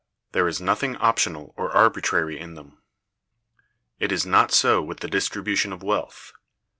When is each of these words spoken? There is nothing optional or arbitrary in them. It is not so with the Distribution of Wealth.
There 0.31 0.47
is 0.47 0.59
nothing 0.59 0.95
optional 0.95 1.53
or 1.57 1.69
arbitrary 1.77 2.39
in 2.39 2.55
them. 2.55 2.79
It 3.99 4.11
is 4.11 4.25
not 4.25 4.51
so 4.51 4.81
with 4.81 5.01
the 5.01 5.07
Distribution 5.07 5.71
of 5.71 5.83
Wealth. 5.83 6.33